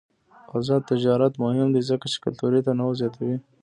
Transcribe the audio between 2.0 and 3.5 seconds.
چې کلتوري تنوع زیاتوي.